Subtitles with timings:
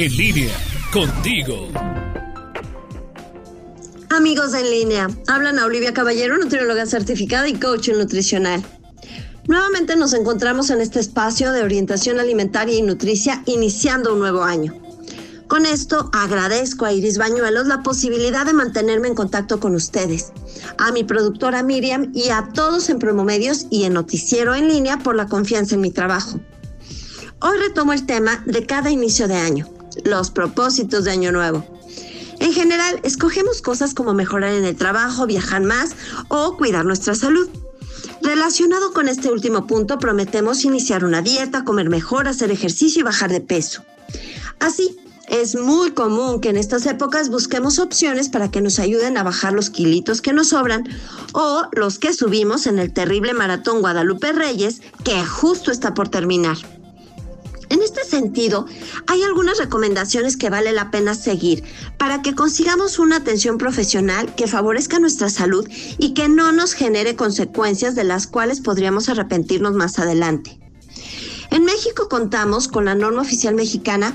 [0.00, 0.54] En línea,
[0.92, 1.66] contigo.
[4.10, 8.64] Amigos en línea, hablan a Olivia Caballero, nutrióloga certificada y coach nutricional.
[9.48, 14.72] Nuevamente nos encontramos en este espacio de orientación alimentaria y nutricia iniciando un nuevo año.
[15.48, 20.32] Con esto agradezco a Iris Bañuelos la posibilidad de mantenerme en contacto con ustedes,
[20.76, 25.16] a mi productora Miriam y a todos en Promomedios y en Noticiero en línea por
[25.16, 26.38] la confianza en mi trabajo.
[27.40, 29.68] Hoy retomo el tema de cada inicio de año,
[30.04, 31.64] los propósitos de año nuevo.
[32.40, 35.96] En general, escogemos cosas como mejorar en el trabajo, viajar más
[36.28, 37.48] o cuidar nuestra salud.
[38.22, 43.30] Relacionado con este último punto, prometemos iniciar una dieta, comer mejor, hacer ejercicio y bajar
[43.30, 43.82] de peso.
[44.60, 44.96] Así,
[45.28, 49.52] es muy común que en estas épocas busquemos opciones para que nos ayuden a bajar
[49.52, 50.88] los kilitos que nos sobran
[51.32, 56.56] o los que subimos en el terrible maratón Guadalupe Reyes que justo está por terminar.
[58.00, 58.66] Este sentido,
[59.06, 61.64] hay algunas recomendaciones que vale la pena seguir
[61.98, 65.68] para que consigamos una atención profesional que favorezca nuestra salud
[65.98, 70.60] y que no nos genere consecuencias de las cuales podríamos arrepentirnos más adelante.
[71.50, 74.14] En México contamos con la norma oficial mexicana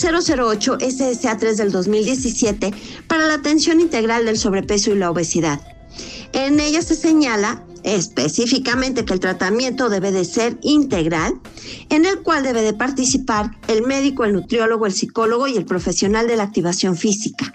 [0.00, 2.72] 008 SSA 3 del 2017
[3.08, 5.73] para la atención integral del sobrepeso y la obesidad.
[6.34, 11.40] En ella se señala específicamente que el tratamiento debe de ser integral,
[11.90, 16.26] en el cual debe de participar el médico, el nutriólogo, el psicólogo y el profesional
[16.26, 17.54] de la activación física.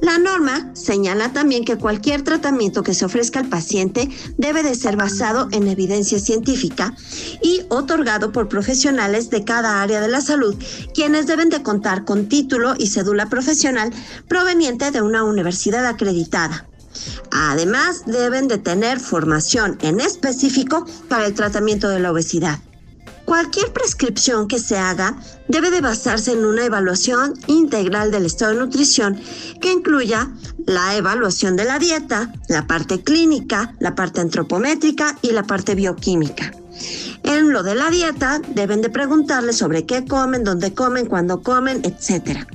[0.00, 4.96] La norma señala también que cualquier tratamiento que se ofrezca al paciente debe de ser
[4.96, 6.94] basado en evidencia científica
[7.42, 10.56] y otorgado por profesionales de cada área de la salud,
[10.94, 13.92] quienes deben de contar con título y cédula profesional
[14.26, 16.69] proveniente de una universidad acreditada.
[17.32, 22.58] Además, deben de tener formación en específico para el tratamiento de la obesidad.
[23.24, 28.58] Cualquier prescripción que se haga debe de basarse en una evaluación integral del estado de
[28.58, 29.20] nutrición
[29.60, 30.28] que incluya
[30.66, 36.52] la evaluación de la dieta, la parte clínica, la parte antropométrica y la parte bioquímica.
[37.22, 41.82] En lo de la dieta deben de preguntarle sobre qué comen, dónde comen, cuándo comen,
[41.84, 42.46] etc.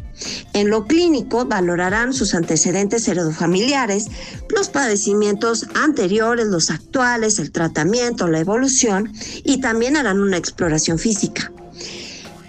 [0.53, 4.07] En lo clínico valorarán sus antecedentes heredofamiliares,
[4.55, 9.11] los padecimientos anteriores, los actuales, el tratamiento, la evolución
[9.43, 11.51] y también harán una exploración física.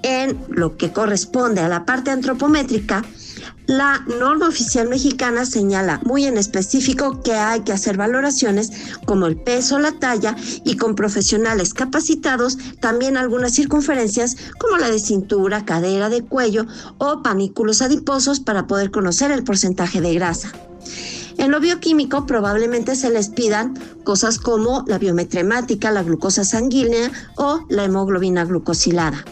[0.03, 3.05] En lo que corresponde a la parte antropométrica,
[3.66, 8.71] la norma oficial mexicana señala muy en específico que hay que hacer valoraciones
[9.04, 15.00] como el peso, la talla y con profesionales capacitados también algunas circunferencias como la de
[15.00, 16.66] cintura, cadera, de cuello
[16.99, 20.53] o panículos adiposos para poder conocer el porcentaje de grasa.
[21.38, 27.66] En lo bioquímico probablemente se les pidan cosas como la biometremática, la glucosa sanguínea o
[27.69, 29.25] la hemoglobina glucosilada.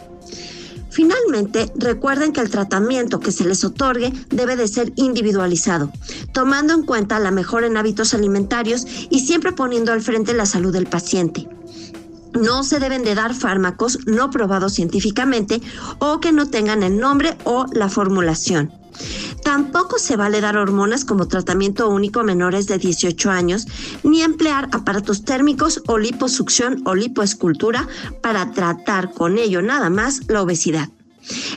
[0.94, 5.91] Finalmente, recuerden que el tratamiento que se les otorgue debe de ser individualizado,
[6.32, 10.72] tomando en cuenta la mejora en hábitos alimentarios y siempre poniendo al frente la salud
[10.72, 11.49] del paciente.
[12.32, 15.60] No se deben de dar fármacos no probados científicamente
[15.99, 18.72] o que no tengan el nombre o la formulación.
[19.44, 23.66] Tampoco se vale dar hormonas como tratamiento único a menores de 18 años,
[24.03, 27.87] ni emplear aparatos térmicos o liposucción o lipoescultura
[28.22, 30.88] para tratar con ello nada más la obesidad.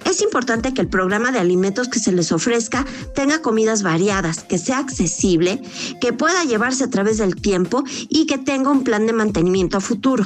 [0.06, 4.58] Es importante que el programa de alimentos que se les ofrezca tenga comidas variadas, que
[4.58, 5.62] sea accesible,
[6.00, 9.82] que pueda llevarse a través del tiempo y que tenga un plan de mantenimiento a
[9.82, 10.26] futuro.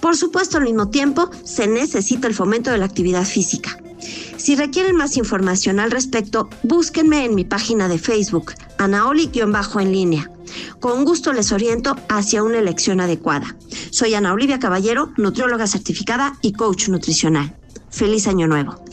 [0.00, 3.78] Por supuesto, al mismo tiempo, se necesita el fomento de la actividad física.
[4.36, 10.30] Si requieren más información al respecto, búsquenme en mi página de Facebook, anaoli-en línea.
[10.80, 13.56] Con gusto les oriento hacia una elección adecuada.
[13.90, 17.54] Soy Ana Olivia Caballero, nutrióloga certificada y coach nutricional.
[17.90, 18.91] Feliz año nuevo.